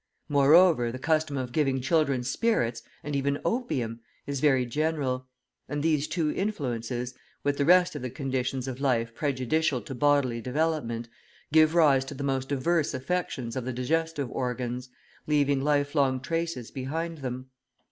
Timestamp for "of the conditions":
7.95-8.67